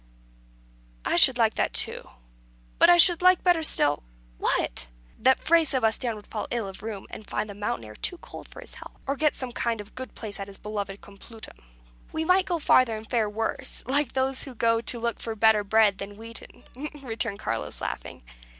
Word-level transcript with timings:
"I 1.05 1.15
should 1.15 1.37
like 1.37 1.53
that 1.53 1.73
too. 1.73 2.09
But 2.79 2.89
I 2.89 2.97
should 2.97 3.21
like 3.21 3.43
better 3.43 3.61
still" 3.61 4.01
"What!" 4.39 4.87
"That 5.19 5.39
Fray 5.43 5.63
Sebastian 5.63 6.15
would 6.15 6.25
fall 6.25 6.47
ill 6.49 6.67
of 6.67 6.79
the 6.79 6.87
rheum, 6.87 7.05
and 7.11 7.29
find 7.29 7.47
the 7.47 7.53
mountain 7.53 7.85
air 7.85 7.95
too 7.95 8.17
cold 8.17 8.47
for 8.47 8.61
his 8.61 8.73
health; 8.73 8.99
or 9.05 9.15
get 9.15 9.35
some 9.35 9.51
kind 9.51 9.79
of 9.79 9.93
good 9.93 10.15
place 10.15 10.39
at 10.39 10.47
his 10.47 10.57
beloved 10.57 11.01
Complutum." 11.01 11.59
"We 12.11 12.25
might 12.25 12.47
go 12.47 12.57
farther 12.57 12.97
and 12.97 13.07
fare 13.07 13.29
worse, 13.29 13.83
like 13.85 14.13
those 14.13 14.43
that 14.43 14.57
go 14.57 14.81
to 14.81 14.99
look 14.99 15.19
for 15.19 15.35
better 15.35 15.63
bread 15.63 15.99
than 15.99 16.17
wheaten," 16.17 16.63
returned 17.03 17.37
Carlos, 17.37 17.79
laughing. 17.79 18.23